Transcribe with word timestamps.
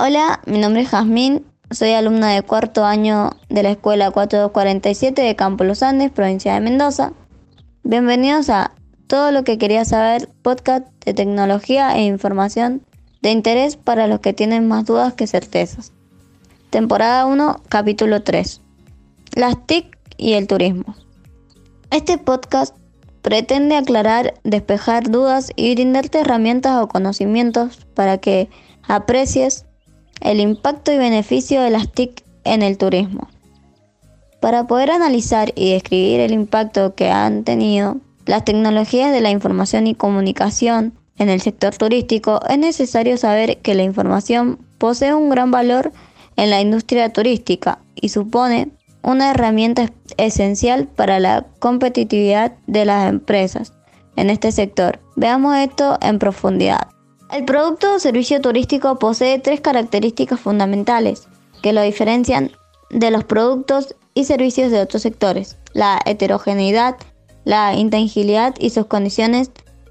Hola, 0.00 0.40
mi 0.46 0.60
nombre 0.60 0.82
es 0.82 0.90
Jazmín, 0.90 1.44
soy 1.72 1.90
alumna 1.90 2.30
de 2.30 2.42
cuarto 2.42 2.84
año 2.84 3.30
de 3.48 3.64
la 3.64 3.70
Escuela 3.72 4.12
4247 4.12 5.22
de 5.22 5.34
Campo 5.34 5.64
Los 5.64 5.82
Andes, 5.82 6.12
provincia 6.12 6.54
de 6.54 6.60
Mendoza. 6.60 7.14
Bienvenidos 7.82 8.48
a 8.48 8.70
Todo 9.08 9.32
lo 9.32 9.42
que 9.42 9.58
quería 9.58 9.84
saber, 9.84 10.28
podcast 10.42 10.86
de 11.04 11.14
tecnología 11.14 11.96
e 11.96 12.04
información 12.04 12.86
de 13.22 13.32
interés 13.32 13.74
para 13.76 14.06
los 14.06 14.20
que 14.20 14.32
tienen 14.32 14.68
más 14.68 14.84
dudas 14.84 15.14
que 15.14 15.26
certezas. 15.26 15.90
Temporada 16.70 17.26
1, 17.26 17.62
capítulo 17.68 18.22
3. 18.22 18.60
Las 19.34 19.66
TIC 19.66 19.98
y 20.16 20.34
el 20.34 20.46
turismo. 20.46 20.94
Este 21.90 22.18
podcast 22.18 22.76
pretende 23.20 23.74
aclarar, 23.74 24.34
despejar 24.44 25.10
dudas 25.10 25.50
y 25.56 25.74
brindarte 25.74 26.20
herramientas 26.20 26.80
o 26.80 26.86
conocimientos 26.86 27.84
para 27.94 28.18
que 28.18 28.48
aprecies 28.86 29.64
el 30.20 30.40
impacto 30.40 30.92
y 30.92 30.98
beneficio 30.98 31.62
de 31.62 31.70
las 31.70 31.90
TIC 31.92 32.24
en 32.44 32.62
el 32.62 32.78
turismo. 32.78 33.28
Para 34.40 34.66
poder 34.66 34.90
analizar 34.90 35.52
y 35.56 35.72
describir 35.72 36.20
el 36.20 36.32
impacto 36.32 36.94
que 36.94 37.10
han 37.10 37.44
tenido 37.44 37.96
las 38.26 38.44
tecnologías 38.44 39.12
de 39.12 39.20
la 39.20 39.30
información 39.30 39.86
y 39.86 39.94
comunicación 39.94 40.92
en 41.18 41.28
el 41.28 41.40
sector 41.40 41.74
turístico, 41.76 42.40
es 42.48 42.58
necesario 42.58 43.16
saber 43.16 43.58
que 43.58 43.74
la 43.74 43.82
información 43.82 44.58
posee 44.78 45.14
un 45.14 45.30
gran 45.30 45.50
valor 45.50 45.92
en 46.36 46.50
la 46.50 46.60
industria 46.60 47.12
turística 47.12 47.80
y 47.96 48.10
supone 48.10 48.70
una 49.02 49.30
herramienta 49.30 49.90
esencial 50.16 50.86
para 50.86 51.18
la 51.18 51.46
competitividad 51.58 52.52
de 52.66 52.84
las 52.84 53.08
empresas 53.08 53.72
en 54.16 54.30
este 54.30 54.52
sector. 54.52 55.00
Veamos 55.16 55.56
esto 55.56 55.98
en 56.00 56.18
profundidad. 56.18 56.88
El 57.30 57.44
producto 57.44 57.94
o 57.94 57.98
servicio 57.98 58.40
turístico 58.40 58.98
posee 58.98 59.38
tres 59.38 59.60
características 59.60 60.40
fundamentales 60.40 61.28
que 61.62 61.74
lo 61.74 61.82
diferencian 61.82 62.52
de 62.88 63.10
los 63.10 63.24
productos 63.24 63.94
y 64.14 64.24
servicios 64.24 64.70
de 64.70 64.80
otros 64.80 65.02
sectores. 65.02 65.58
La 65.74 66.00
heterogeneidad, 66.06 66.96
la 67.44 67.74
intangibilidad 67.74 68.54
y 68.58 68.70
sus 68.70 68.86
condiciones 68.86 69.50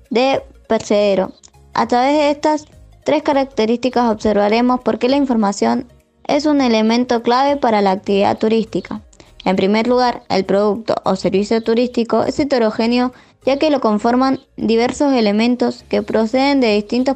de 0.10 0.42
percedero. 0.68 1.32
A 1.76 1.88
través 1.88 2.14
de 2.14 2.32
estas 2.32 2.66
tres 3.06 3.22
características 3.22 4.10
observaremos 4.10 4.80
por 4.80 4.98
qué 4.98 5.08
la 5.08 5.18
información 5.18 5.86
es 6.26 6.48
un 6.48 6.60
elemento 6.60 7.22
clave 7.22 7.56
para 7.56 7.82
la 7.82 7.92
actividad 7.92 8.40
turística. 8.40 9.02
En 9.46 9.56
primer 9.56 9.88
lugar, 9.88 10.24
el 10.30 10.44
producto 10.44 10.96
o 11.06 11.16
servicio 11.16 11.62
turístico 11.62 12.24
es 12.24 12.40
heterogéneo 12.40 13.14
ya 13.48 13.58
que 13.58 13.72
lo 13.72 13.80
conforman 13.80 14.42
diversos 14.58 15.14
elementos 15.14 15.86
que 15.88 16.04
proceden 16.04 16.60
de 16.60 16.76
distintos 16.76 17.16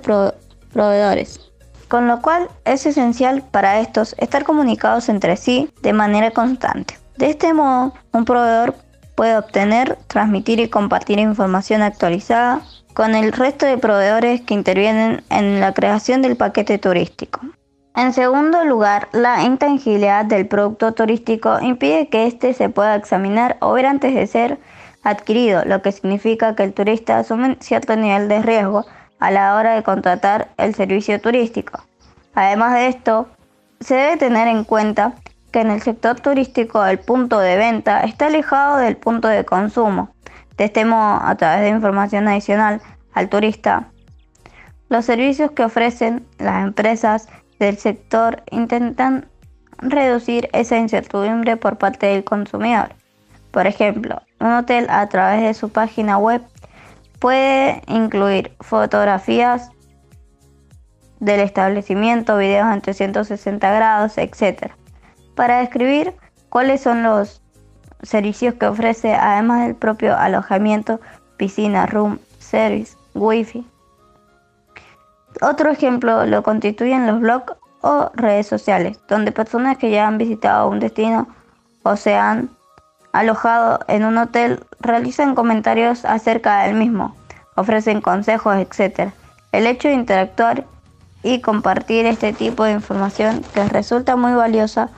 proveedores, 0.72 1.52
con 1.90 2.08
lo 2.08 2.22
cual 2.22 2.48
es 2.64 2.86
esencial 2.86 3.44
para 3.52 3.82
estos 3.82 4.16
estar 4.18 4.46
comunicados 4.46 5.10
entre 5.10 5.36
sí 5.36 5.70
de 5.82 5.92
manera 5.92 6.32
constante. 6.32 6.98
De 7.18 7.32
este 7.32 7.54
modo, 7.54 7.94
un 8.14 8.24
proveedor 8.24 8.76
puede 9.16 9.38
obtener, 9.38 9.98
transmitir 10.08 10.62
y 10.62 10.70
compartir 10.70 11.20
información 11.20 11.82
actualizada 11.82 12.62
con 12.94 13.14
el 13.14 13.34
resto 13.34 13.66
de 13.66 13.78
proveedores 13.78 14.40
que 14.40 14.54
intervienen 14.54 15.26
en 15.30 15.60
la 15.60 15.74
creación 15.74 16.22
del 16.22 16.38
paquete 16.38 16.78
turístico. 16.78 17.42
En 17.94 18.14
segundo 18.14 18.64
lugar, 18.64 19.10
la 19.12 19.44
intangibilidad 19.44 20.24
del 20.24 20.48
producto 20.48 20.94
turístico 20.94 21.60
impide 21.60 22.08
que 22.08 22.26
éste 22.26 22.54
se 22.54 22.70
pueda 22.70 22.96
examinar 22.96 23.58
o 23.60 23.74
ver 23.74 23.86
antes 23.86 24.16
de 24.16 24.28
ser 24.28 24.60
adquirido, 25.04 25.64
lo 25.66 25.82
que 25.82 25.92
significa 25.92 26.56
que 26.56 26.64
el 26.64 26.74
turista 26.74 27.20
asume 27.20 27.58
cierto 27.60 27.96
nivel 27.96 28.28
de 28.28 28.42
riesgo 28.42 28.86
a 29.20 29.32
la 29.32 29.56
hora 29.56 29.76
de 29.76 29.84
contratar 29.84 30.50
el 30.58 30.76
servicio 30.76 31.20
turístico. 31.22 31.84
Además 32.34 32.74
de 32.74 32.88
esto, 32.88 33.30
se 33.80 33.96
debe 33.96 34.18
tener 34.18 34.48
en 34.48 34.64
cuenta 34.64 35.14
que 35.52 35.62
en 35.62 35.72
el 35.72 35.82
sector 35.82 36.20
turístico 36.20 36.86
el 36.86 37.00
punto 37.00 37.40
de 37.40 37.58
venta 37.58 38.02
está 38.02 38.28
alejado 38.28 38.78
del 38.78 38.98
punto 38.98 39.28
de 39.28 39.44
consumo. 39.44 40.10
De 40.58 40.66
este 40.66 40.86
modo, 40.86 41.20
a 41.22 41.36
través 41.36 41.62
de 41.62 41.70
información 41.70 42.28
adicional 42.28 42.82
al 43.14 43.30
turista, 43.30 43.90
los 44.90 45.06
servicios 45.06 45.52
que 45.52 45.64
ofrecen 45.64 46.26
las 46.38 46.64
empresas 46.64 47.28
del 47.60 47.78
sector 47.78 48.44
intentan 48.52 49.28
reducir 49.78 50.50
esa 50.54 50.78
incertidumbre 50.78 51.58
por 51.58 51.78
parte 51.78 52.08
del 52.08 52.24
consumidor. 52.24 52.94
Por 53.52 53.68
ejemplo, 53.68 54.22
un 54.40 54.54
hotel 54.54 54.88
a 54.90 55.08
través 55.08 55.44
de 55.44 55.54
su 55.54 55.70
página 55.70 56.18
web 56.18 56.42
puede 57.20 57.82
incluir 57.88 58.56
fotografías 58.62 59.70
del 61.20 61.42
establecimiento, 61.42 62.38
videos 62.38 62.74
en 62.74 62.82
360 62.82 63.72
grados, 63.72 64.18
etc. 64.18 64.72
Para 65.36 65.60
describir 65.60 66.16
cuáles 66.50 66.82
son 66.82 67.04
los 67.04 67.42
servicios 68.02 68.56
que 68.56 68.66
ofrece, 68.66 69.14
además 69.14 69.68
del 69.68 69.76
propio 69.76 70.18
alojamiento, 70.18 71.00
piscina, 71.38 71.86
room, 71.86 72.20
service, 72.40 72.98
wifi. 73.14 73.68
Otro 75.42 75.70
ejemplo 75.70 76.26
lo 76.26 76.42
constituyen 76.42 77.06
los 77.06 77.20
blogs 77.20 77.54
o 77.82 78.12
redes 78.16 78.48
sociales, 78.48 79.00
donde 79.08 79.32
personas 79.32 79.78
que 79.78 79.92
ya 79.92 80.08
han 80.08 80.18
visitado 80.18 80.70
un 80.70 80.80
destino 80.80 81.28
o 81.84 81.96
se 81.96 82.16
han 82.16 82.50
alojado 83.14 83.80
en 83.88 84.06
un 84.06 84.18
hotel 84.18 84.64
realizan 84.80 85.36
comentarios 85.36 86.06
acerca 86.06 86.64
del 86.64 86.76
mismo, 86.76 87.16
ofrecen 87.56 88.02
consejos, 88.02 88.56
etc. 88.56 89.12
El 89.52 89.68
hecho 89.68 89.88
de 89.88 89.96
interactuar 89.96 90.66
y 91.24 91.42
compartir 91.42 92.06
este 92.06 92.34
tipo 92.34 92.64
de 92.64 92.72
información 92.72 93.44
que 93.54 93.64
resulta 93.66 94.16
muy 94.16 94.34
valiosa 94.34 94.90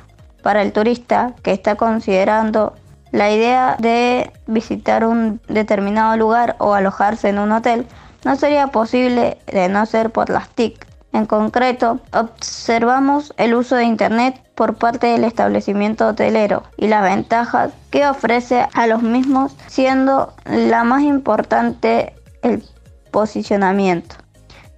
para 0.42 0.62
el 0.62 0.72
turista 0.72 1.34
que 1.42 1.52
está 1.52 1.76
considerando 1.76 2.74
la 3.12 3.32
idea 3.32 3.76
de 3.80 4.32
visitar 4.48 5.06
un 5.06 5.40
determinado 5.48 6.18
lugar 6.18 6.56
o 6.60 6.74
alojarse 6.74 7.30
en 7.30 7.40
un 7.40 7.52
hotel 7.52 7.86
no 8.26 8.36
sería 8.36 8.68
posible 8.68 9.38
de 9.48 9.70
no 9.70 9.86
ser 9.86 10.12
por 10.12 10.30
las 10.30 10.50
TIC. 10.50 10.88
En 11.12 11.26
concreto, 11.28 12.00
observamos 12.12 13.34
el 13.38 13.54
uso 13.54 13.76
de 13.76 13.84
Internet 13.84 14.43
por 14.56 14.76
parte 14.76 15.08
del 15.08 15.24
establecimiento 15.24 16.08
hotelero 16.08 16.64
y 16.78 16.88
las 16.88 17.04
ventajas 17.04 17.74
que 17.90 18.08
ofrece 18.08 18.68
a 18.74 18.88
los 18.88 19.02
mismos, 19.02 19.56
siendo 19.68 20.34
la 20.46 20.84
más 20.84 21.04
importante 21.04 22.14
el 22.42 22.64
posicionamiento. 23.12 24.16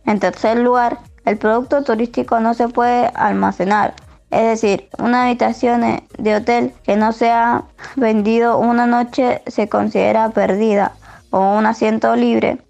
En 0.06 0.19
tercer 0.19 0.59
lugar, 0.59 1.00
el 1.25 1.38
producto 1.38 1.84
turístico 1.84 2.40
no 2.40 2.53
se 2.53 2.68
puede 2.69 3.12
almacenar, 3.16 3.96
es 4.30 4.44
decir, 4.44 4.90
una 5.00 5.25
habitación 5.25 6.03
de 6.18 6.35
hotel 6.35 6.74
que 6.84 6.96
no 6.96 7.12
sea 7.12 7.64
vendido 7.96 8.58
una 8.58 8.85
noche 8.85 9.41
se 9.47 9.69
considera 9.69 10.30
perdida 10.30 10.94
o 11.31 11.58
un 11.58 11.66
asiento 11.66 12.16
libre 12.16 12.66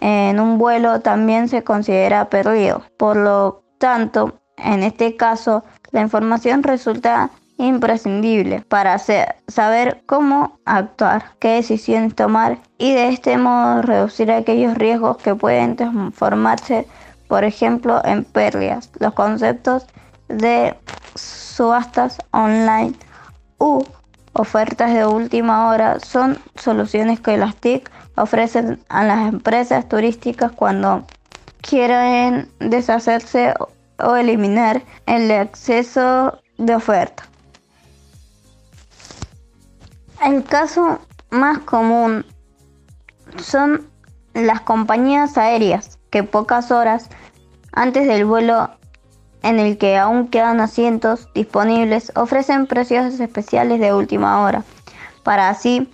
en 0.00 0.40
un 0.40 0.58
vuelo 0.58 1.00
también 1.00 1.48
se 1.48 1.62
considera 1.64 2.28
perdido. 2.28 2.82
Por 2.98 3.16
lo 3.16 3.64
tanto, 3.78 4.40
en 4.56 4.82
este 4.82 5.16
caso, 5.16 5.64
la 5.94 6.00
información 6.00 6.64
resulta 6.64 7.30
imprescindible 7.56 8.62
para 8.68 8.98
saber 8.98 10.02
cómo 10.06 10.58
actuar, 10.64 11.26
qué 11.38 11.50
decisiones 11.50 12.16
tomar 12.16 12.58
y 12.78 12.92
de 12.94 13.10
este 13.10 13.38
modo 13.38 13.80
reducir 13.80 14.32
aquellos 14.32 14.74
riesgos 14.74 15.18
que 15.18 15.36
pueden 15.36 15.76
transformarse, 15.76 16.88
por 17.28 17.44
ejemplo, 17.44 18.02
en 18.04 18.24
pérdidas. 18.24 18.90
Los 18.98 19.14
conceptos 19.14 19.86
de 20.26 20.76
subastas 21.14 22.18
online 22.32 22.94
u 23.60 23.84
ofertas 24.32 24.92
de 24.92 25.06
última 25.06 25.68
hora 25.68 26.00
son 26.00 26.36
soluciones 26.56 27.20
que 27.20 27.36
las 27.36 27.54
TIC 27.54 27.88
ofrecen 28.16 28.80
a 28.88 29.04
las 29.04 29.28
empresas 29.28 29.88
turísticas 29.88 30.50
cuando 30.50 31.06
quieren 31.60 32.48
deshacerse 32.58 33.54
o 33.98 34.16
eliminar 34.16 34.82
el 35.06 35.30
exceso 35.30 36.40
de 36.58 36.74
oferta. 36.74 37.24
El 40.24 40.44
caso 40.44 41.00
más 41.30 41.58
común 41.60 42.24
son 43.36 43.88
las 44.32 44.60
compañías 44.60 45.36
aéreas 45.36 45.98
que 46.10 46.22
pocas 46.22 46.70
horas 46.70 47.10
antes 47.72 48.06
del 48.06 48.24
vuelo 48.24 48.70
en 49.42 49.58
el 49.58 49.76
que 49.76 49.98
aún 49.98 50.28
quedan 50.28 50.60
asientos 50.60 51.28
disponibles 51.34 52.12
ofrecen 52.14 52.66
precios 52.66 53.20
especiales 53.20 53.78
de 53.80 53.92
última 53.92 54.42
hora 54.42 54.64
para 55.22 55.50
así 55.50 55.92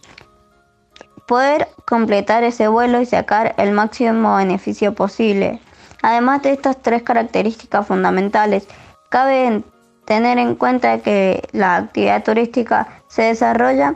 poder 1.27 1.69
completar 1.87 2.45
ese 2.45 2.69
vuelo 2.69 3.01
y 3.01 3.07
sacar 3.07 3.55
el 3.57 3.73
máximo 3.73 4.37
beneficio 4.37 4.95
posible. 4.95 5.61
Además 6.03 6.43
de 6.43 6.53
estas 6.53 6.81
tres 6.81 7.03
características 7.03 7.87
fundamentales, 7.87 8.67
cabe 9.11 9.63
tener 10.05 10.39
en 10.39 10.55
cuenta 10.57 10.99
que 11.01 11.43
la 11.53 11.77
actividad 11.77 12.25
turística 12.25 12.89
se 13.09 13.23
desarrolla 13.23 13.95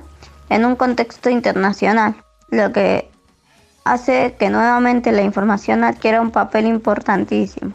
en 0.48 0.64
un 0.64 0.76
contexto 0.76 1.30
internacional, 1.30 2.14
lo 2.50 2.72
que 2.72 3.10
hace 3.84 4.34
que 4.38 4.50
nuevamente 4.50 5.12
la 5.12 5.22
información 5.22 5.84
adquiera 5.84 6.20
un 6.20 6.30
papel 6.30 6.66
importantísimo. 6.66 7.72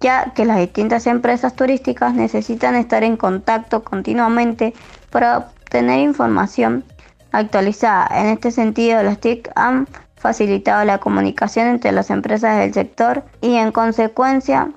ya 0.00 0.32
que 0.34 0.44
las 0.44 0.58
distintas 0.58 1.06
empresas 1.06 1.56
turísticas 1.56 2.14
necesitan 2.14 2.76
estar 2.76 3.02
en 3.02 3.16
contacto 3.16 3.82
continuamente 3.82 4.72
para 5.10 5.38
obtener 5.38 5.98
información 6.00 6.84
actualizada. 7.32 8.08
En 8.12 8.26
este 8.26 8.50
sentido, 8.50 9.02
las 9.02 9.18
TIC 9.18 9.50
han 9.56 9.88
facilitado 10.18 10.84
la 10.84 10.98
comunicación 10.98 11.68
entre 11.68 11.92
las 11.92 12.10
empresas 12.10 12.58
del 12.58 12.74
sector 12.74 13.24
y 13.40 13.56
en 13.56 13.72
consecuencia 13.72 14.70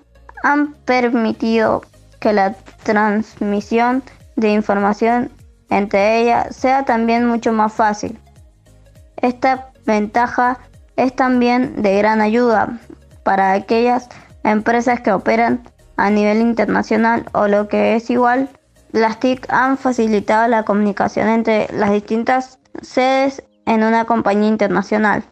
han 0.43 0.73
permitido 0.85 1.81
que 2.19 2.33
la 2.33 2.53
transmisión 2.83 4.03
de 4.35 4.49
información 4.49 5.31
entre 5.69 6.19
ellas 6.19 6.55
sea 6.55 6.83
también 6.85 7.25
mucho 7.25 7.53
más 7.53 7.73
fácil. 7.73 8.19
Esta 9.17 9.71
ventaja 9.85 10.59
es 10.95 11.15
también 11.15 11.81
de 11.81 11.97
gran 11.97 12.21
ayuda 12.21 12.79
para 13.23 13.53
aquellas 13.53 14.09
empresas 14.43 15.01
que 15.01 15.11
operan 15.11 15.63
a 15.97 16.09
nivel 16.09 16.41
internacional 16.41 17.25
o 17.33 17.47
lo 17.47 17.67
que 17.67 17.95
es 17.95 18.09
igual, 18.09 18.49
las 18.91 19.19
TIC 19.19 19.47
han 19.49 19.77
facilitado 19.77 20.47
la 20.47 20.63
comunicación 20.63 21.29
entre 21.29 21.67
las 21.71 21.91
distintas 21.91 22.59
sedes 22.81 23.43
en 23.65 23.83
una 23.83 24.05
compañía 24.05 24.49
internacional. 24.49 25.23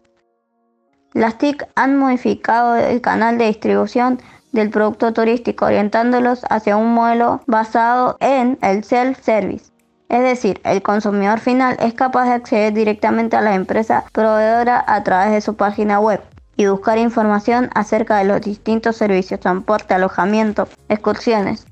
Las 1.12 1.38
TIC 1.38 1.66
han 1.74 1.98
modificado 1.98 2.76
el 2.76 3.00
canal 3.00 3.36
de 3.38 3.46
distribución 3.46 4.20
del 4.52 4.70
producto 4.70 5.12
turístico 5.12 5.66
orientándolos 5.66 6.42
hacia 6.48 6.76
un 6.76 6.94
modelo 6.94 7.42
basado 7.46 8.16
en 8.20 8.58
el 8.62 8.84
self-service. 8.84 9.72
Es 10.08 10.22
decir, 10.22 10.60
el 10.64 10.82
consumidor 10.82 11.38
final 11.38 11.76
es 11.80 11.94
capaz 11.94 12.24
de 12.24 12.32
acceder 12.32 12.72
directamente 12.72 13.36
a 13.36 13.40
la 13.40 13.54
empresa 13.54 14.04
proveedora 14.12 14.84
a 14.86 15.02
través 15.04 15.32
de 15.32 15.40
su 15.40 15.54
página 15.54 16.00
web 16.00 16.20
y 16.56 16.66
buscar 16.66 16.98
información 16.98 17.70
acerca 17.74 18.18
de 18.18 18.24
los 18.24 18.40
distintos 18.40 18.96
servicios, 18.96 19.40
transporte, 19.40 19.94
alojamiento, 19.94 20.68
excursiones, 20.88 21.66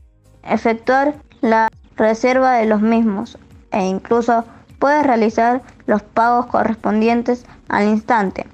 efectuar 0.44 1.14
la 1.40 1.68
reserva 1.96 2.54
de 2.54 2.66
los 2.66 2.80
mismos 2.80 3.38
e 3.70 3.84
incluso 3.84 4.44
puede 4.78 5.02
realizar 5.02 5.62
los 5.86 6.02
pagos 6.02 6.46
correspondientes 6.46 7.44
al 7.68 7.88
instante. 7.88 8.46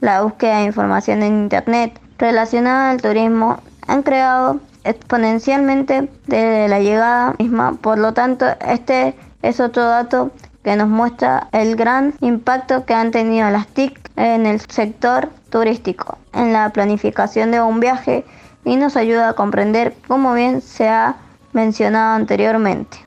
La 0.00 0.22
búsqueda 0.22 0.58
de 0.58 0.64
información 0.64 1.22
en 1.22 1.42
Internet 1.44 2.00
relacionada 2.18 2.90
al 2.90 3.00
turismo 3.00 3.60
han 3.86 4.02
creado 4.02 4.60
exponencialmente 4.84 6.08
desde 6.26 6.68
la 6.68 6.80
llegada 6.80 7.34
misma. 7.38 7.72
Por 7.80 7.98
lo 7.98 8.12
tanto, 8.12 8.46
este 8.66 9.14
es 9.42 9.60
otro 9.60 9.84
dato 9.84 10.30
que 10.62 10.76
nos 10.76 10.88
muestra 10.88 11.48
el 11.52 11.76
gran 11.76 12.14
impacto 12.20 12.84
que 12.86 12.94
han 12.94 13.10
tenido 13.10 13.50
las 13.50 13.66
TIC 13.68 13.98
en 14.16 14.46
el 14.46 14.60
sector 14.60 15.28
turístico, 15.50 16.18
en 16.32 16.52
la 16.52 16.70
planificación 16.70 17.50
de 17.50 17.60
un 17.60 17.80
viaje 17.80 18.24
y 18.64 18.76
nos 18.76 18.96
ayuda 18.96 19.30
a 19.30 19.34
comprender, 19.34 19.94
como 20.08 20.32
bien 20.32 20.62
se 20.62 20.88
ha 20.88 21.16
mencionado 21.52 22.14
anteriormente, 22.14 23.03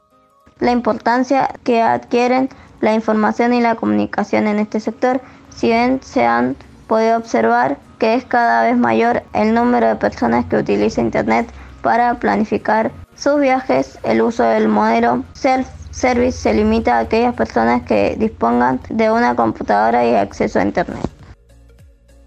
la 0.59 0.71
importancia 0.71 1.49
que 1.63 1.81
adquieren 1.81 2.49
la 2.81 2.93
información 2.93 3.53
y 3.53 3.61
la 3.61 3.75
comunicación 3.75 4.47
en 4.47 4.59
este 4.59 4.79
sector, 4.79 5.21
si 5.55 5.67
bien 5.67 5.99
se 6.03 6.25
han 6.25 6.55
podido 6.87 7.17
observar 7.17 7.77
que 7.99 8.13
es 8.13 8.25
cada 8.25 8.63
vez 8.63 8.77
mayor 8.77 9.23
el 9.33 9.53
número 9.53 9.87
de 9.87 9.95
personas 9.95 10.45
que 10.45 10.57
utilizan 10.57 11.05
Internet 11.05 11.49
para 11.81 12.13
planificar 12.15 12.91
sus 13.15 13.39
viajes, 13.39 13.97
el 14.03 14.21
uso 14.21 14.43
del 14.43 14.67
modelo 14.67 15.23
self-service 15.33 16.37
se 16.37 16.53
limita 16.53 16.97
a 16.97 16.99
aquellas 16.99 17.33
personas 17.33 17.81
que 17.83 18.15
dispongan 18.17 18.79
de 18.89 19.09
una 19.09 19.35
computadora 19.35 20.05
y 20.05 20.15
acceso 20.15 20.59
a 20.59 20.63
Internet. 20.63 21.09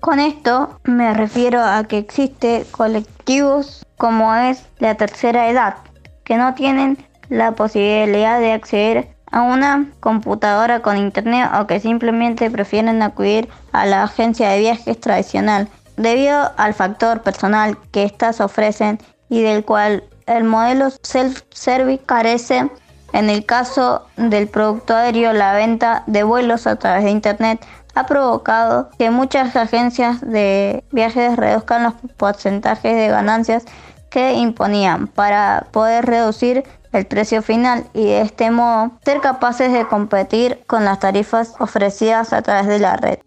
Con 0.01 0.19
esto 0.19 0.81
me 0.85 1.15
refiero 1.15 1.63
a 1.63 1.85
que 1.85 1.99
existen 1.99 2.65
colectivos 2.71 3.87
como 3.99 4.35
es 4.35 4.67
la 4.79 4.95
tercera 4.95 5.49
edad, 5.49 5.77
que 6.25 6.37
no 6.37 6.55
tienen 6.55 6.97
la 7.31 7.53
posibilidad 7.53 8.39
de 8.39 8.53
acceder 8.53 9.09
a 9.31 9.43
una 9.43 9.87
computadora 10.01 10.83
con 10.83 10.99
internet 10.99 11.49
o 11.59 11.67
que 11.67 11.81
simplemente 11.81 12.51
prefieren 12.51 13.01
acudir 13.01 13.49
a 13.73 13.87
la 13.87 14.03
agencia 14.03 14.51
de 14.51 14.59
viajes 14.59 15.01
tradicional 15.01 15.69
debido 15.97 16.51
al 16.57 16.75
factor 16.75 17.23
personal 17.23 17.79
que 17.93 18.05
éstas 18.05 18.41
ofrecen 18.41 18.99
y 19.29 19.43
del 19.43 19.65
cual 19.65 20.05
el 20.27 20.45
modelo 20.45 20.89
self-service 21.03 22.03
carece. 22.05 22.71
En 23.13 23.29
el 23.29 23.45
caso 23.45 24.07
del 24.17 24.49
producto 24.49 24.95
aéreo, 24.95 25.33
la 25.33 25.53
venta 25.53 26.05
de 26.07 26.23
vuelos 26.23 26.67
a 26.67 26.77
través 26.77 27.05
de 27.05 27.11
Internet 27.11 27.65
ha 27.95 28.07
provocado 28.07 28.91
que 28.99 29.11
muchas 29.11 29.57
agencias 29.57 30.21
de 30.21 30.85
viajes 30.93 31.37
reduzcan 31.37 31.83
los 31.83 31.95
porcentajes 32.17 32.95
de 32.95 33.09
ganancias 33.09 33.65
que 34.11 34.35
imponían 34.35 35.09
para 35.09 35.67
poder 35.73 36.07
reducir 36.07 36.65
el 36.93 37.07
precio 37.07 37.43
final 37.43 37.87
y 37.95 38.05
de 38.05 38.23
este 38.23 38.51
modo 38.51 38.93
ser 39.05 39.21
capaces 39.21 39.73
de 39.73 39.87
competir 39.87 40.65
con 40.67 40.85
las 40.85 40.99
tarifas 41.01 41.55
ofrecidas 41.59 42.33
a 42.33 42.43
través 42.43 42.67
de 42.67 42.79
la 42.79 42.97
red. 42.97 43.19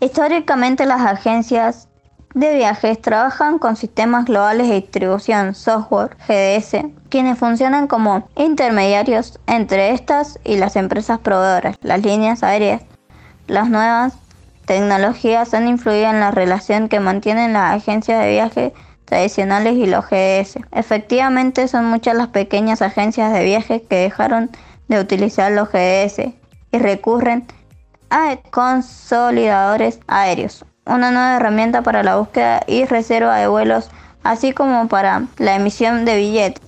Históricamente 0.00 0.84
las 0.84 1.00
agencias 1.00 1.88
de 2.34 2.54
viajes 2.54 3.00
trabajan 3.00 3.58
con 3.58 3.76
sistemas 3.76 4.24
globales 4.24 4.68
de 4.68 4.74
distribución, 4.74 5.54
software, 5.54 6.16
GDS, 6.26 6.84
quienes 7.08 7.38
funcionan 7.38 7.86
como 7.86 8.28
intermediarios 8.36 9.38
entre 9.46 9.92
estas 9.92 10.40
y 10.44 10.56
las 10.56 10.74
empresas 10.76 11.20
proveedoras, 11.20 11.76
las 11.80 12.02
líneas 12.02 12.42
aéreas. 12.42 12.82
Las 13.46 13.70
nuevas 13.70 14.14
tecnologías 14.66 15.54
han 15.54 15.68
influido 15.68 16.10
en 16.10 16.20
la 16.20 16.32
relación 16.32 16.88
que 16.88 16.98
mantienen 16.98 17.52
las 17.52 17.76
agencias 17.76 18.20
de 18.20 18.30
viaje 18.30 18.74
tradicionales 19.04 19.74
y 19.74 19.86
los 19.86 20.04
GDS. 20.06 20.58
Efectivamente, 20.72 21.68
son 21.68 21.86
muchas 21.86 22.16
las 22.16 22.28
pequeñas 22.28 22.82
agencias 22.82 23.32
de 23.32 23.44
viajes 23.44 23.82
que 23.82 23.96
dejaron 23.96 24.50
de 24.88 25.00
utilizar 25.00 25.52
los 25.52 25.68
GDS 25.70 26.34
y 26.72 26.78
recurren 26.78 27.46
a 28.10 28.36
consolidadores 28.50 30.00
aéreos 30.06 30.64
una 30.86 31.10
nueva 31.10 31.36
herramienta 31.36 31.82
para 31.82 32.02
la 32.02 32.16
búsqueda 32.16 32.62
y 32.66 32.84
reserva 32.84 33.36
de 33.38 33.48
vuelos, 33.48 33.90
así 34.22 34.52
como 34.52 34.88
para 34.88 35.24
la 35.38 35.56
emisión 35.56 36.04
de 36.04 36.16
billetes. 36.16 36.62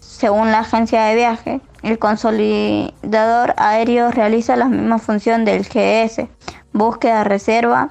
Según 0.00 0.50
la 0.50 0.60
agencia 0.60 1.04
de 1.04 1.14
viaje, 1.14 1.60
el 1.82 1.98
consolidador 1.98 3.54
aéreo 3.56 4.10
realiza 4.10 4.56
la 4.56 4.66
misma 4.66 4.98
función 4.98 5.44
del 5.44 5.62
GS, 5.62 6.28
búsqueda, 6.72 7.24
reserva 7.24 7.90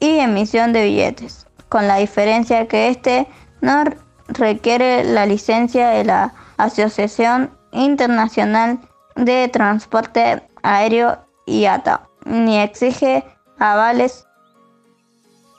y 0.00 0.18
emisión 0.18 0.72
de 0.72 0.84
billetes, 0.84 1.46
con 1.70 1.88
la 1.88 1.96
diferencia 1.96 2.68
que 2.68 2.88
este 2.88 3.26
no 3.62 3.84
requiere 4.28 5.04
la 5.04 5.24
licencia 5.24 5.88
de 5.88 6.04
la 6.04 6.34
Asociación 6.58 7.50
Internacional 7.72 8.78
de 9.16 9.48
Transporte 9.48 10.42
Aéreo 10.62 11.18
IATA, 11.46 12.02
ni 12.26 12.58
exige 12.58 13.24
avales. 13.58 14.26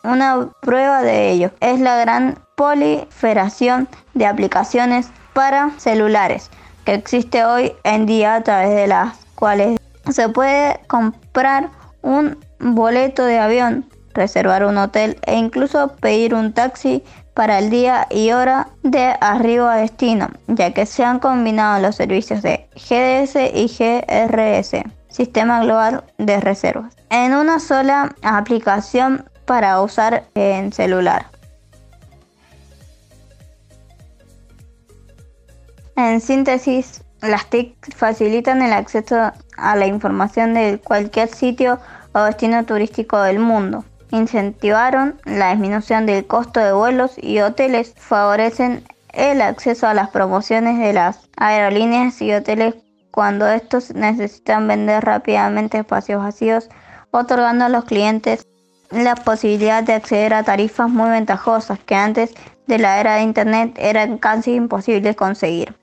Una 0.03 0.49
prueba 0.61 1.01
de 1.01 1.31
ello 1.31 1.51
es 1.59 1.79
la 1.79 1.97
gran 1.97 2.37
proliferación 2.55 3.87
de 4.13 4.27
aplicaciones 4.27 5.09
para 5.33 5.71
celulares 5.77 6.51
que 6.85 6.93
existe 6.93 7.45
hoy 7.45 7.73
en 7.83 8.05
día 8.05 8.35
a 8.35 8.43
través 8.43 8.75
de 8.75 8.87
las 8.87 9.17
cuales 9.35 9.79
se 10.09 10.29
puede 10.29 10.79
comprar 10.87 11.69
un 12.01 12.37
boleto 12.59 13.23
de 13.25 13.39
avión, 13.39 13.85
reservar 14.13 14.65
un 14.65 14.77
hotel 14.77 15.17
e 15.25 15.35
incluso 15.35 15.95
pedir 15.99 16.33
un 16.33 16.53
taxi 16.53 17.03
para 17.33 17.59
el 17.59 17.69
día 17.69 18.07
y 18.09 18.31
hora 18.31 18.69
de 18.83 19.15
arribo 19.21 19.65
a 19.65 19.77
destino, 19.77 20.29
ya 20.47 20.73
que 20.73 20.85
se 20.85 21.03
han 21.03 21.19
combinado 21.19 21.81
los 21.81 21.95
servicios 21.95 22.41
de 22.41 22.69
GDS 22.75 23.35
y 23.53 23.67
GRS, 23.67 24.83
Sistema 25.09 25.61
Global 25.61 26.03
de 26.17 26.39
Reservas, 26.39 26.95
en 27.09 27.33
una 27.33 27.59
sola 27.59 28.15
aplicación 28.21 29.25
para 29.45 29.81
usar 29.81 30.25
en 30.35 30.71
celular. 30.71 31.27
En 35.95 36.21
síntesis, 36.21 37.03
las 37.21 37.45
TIC 37.47 37.95
facilitan 37.95 38.61
el 38.61 38.73
acceso 38.73 39.31
a 39.57 39.75
la 39.75 39.85
información 39.85 40.53
de 40.53 40.79
cualquier 40.83 41.29
sitio 41.29 41.79
o 42.13 42.23
destino 42.23 42.65
turístico 42.65 43.21
del 43.21 43.39
mundo. 43.39 43.85
Incentivaron 44.11 45.19
la 45.25 45.51
disminución 45.51 46.05
del 46.05 46.27
costo 46.27 46.59
de 46.59 46.73
vuelos 46.73 47.13
y 47.17 47.39
hoteles, 47.39 47.93
favorecen 47.97 48.83
el 49.13 49.41
acceso 49.41 49.87
a 49.87 49.93
las 49.93 50.09
promociones 50.09 50.79
de 50.79 50.93
las 50.93 51.29
aerolíneas 51.37 52.21
y 52.21 52.33
hoteles 52.33 52.75
cuando 53.11 53.47
estos 53.47 53.93
necesitan 53.93 54.67
vender 54.67 55.03
rápidamente 55.03 55.79
espacios 55.79 56.21
vacíos, 56.21 56.69
otorgando 57.11 57.65
a 57.65 57.69
los 57.69 57.85
clientes 57.85 58.47
la 58.89 59.15
posibilidad 59.15 59.83
de 59.83 59.93
acceder 59.93 60.33
a 60.33 60.43
tarifas 60.43 60.89
muy 60.89 61.09
ventajosas 61.09 61.79
que 61.79 61.95
antes 61.95 62.33
de 62.67 62.77
la 62.77 62.99
era 62.99 63.15
de 63.15 63.23
Internet 63.23 63.73
eran 63.77 64.17
casi 64.17 64.53
imposibles 64.53 65.15
conseguir. 65.15 65.80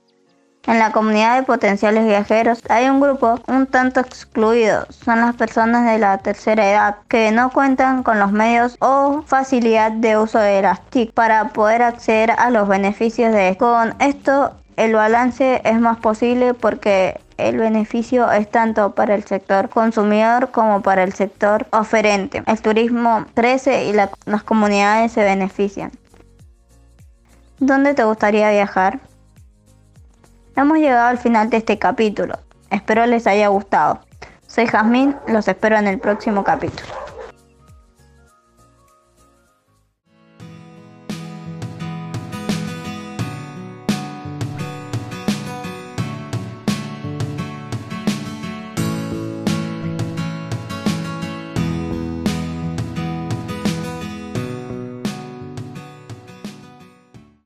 En 0.69 0.77
la 0.77 0.91
comunidad 0.91 1.35
de 1.35 1.47
potenciales 1.47 2.05
viajeros 2.05 2.61
hay 2.69 2.87
un 2.89 2.99
grupo 2.99 3.39
un 3.47 3.65
tanto 3.65 4.01
excluido. 4.01 4.85
Son 4.91 5.19
las 5.19 5.35
personas 5.35 5.91
de 5.91 5.97
la 5.97 6.19
tercera 6.19 6.69
edad 6.69 6.97
que 7.07 7.31
no 7.31 7.49
cuentan 7.49 8.03
con 8.03 8.19
los 8.19 8.31
medios 8.31 8.77
o 8.79 9.23
facilidad 9.25 9.91
de 9.91 10.19
uso 10.19 10.37
de 10.37 10.61
las 10.61 10.85
TIC 10.91 11.11
para 11.11 11.47
poder 11.47 11.81
acceder 11.81 12.29
a 12.37 12.51
los 12.51 12.67
beneficios 12.67 13.33
de 13.33 13.57
Con 13.57 13.95
esto 13.97 14.51
el 14.75 14.93
balance 14.93 15.59
es 15.65 15.79
más 15.79 15.97
posible 15.97 16.53
porque 16.53 17.19
el 17.37 17.57
beneficio 17.57 18.31
es 18.31 18.47
tanto 18.51 18.93
para 18.93 19.15
el 19.15 19.23
sector 19.23 19.69
consumidor 19.69 20.51
como 20.51 20.83
para 20.83 21.01
el 21.01 21.13
sector 21.13 21.65
oferente. 21.71 22.43
El 22.45 22.61
turismo 22.61 23.25
crece 23.33 23.85
y 23.85 23.93
las 23.93 24.43
comunidades 24.43 25.13
se 25.13 25.23
benefician. 25.23 25.91
¿Dónde 27.57 27.95
te 27.95 28.03
gustaría 28.03 28.51
viajar? 28.51 28.99
Hemos 30.59 30.77
llegado 30.77 31.07
al 31.07 31.17
final 31.17 31.49
de 31.49 31.55
este 31.55 31.79
capítulo. 31.79 32.37
Espero 32.69 33.05
les 33.05 33.27
haya 33.27 33.47
gustado. 33.47 34.01
Soy 34.45 34.67
Jazmín, 34.67 35.15
los 35.25 35.47
espero 35.47 35.77
en 35.77 35.87
el 35.87 35.99
próximo 35.99 36.43
capítulo. 36.43 37.08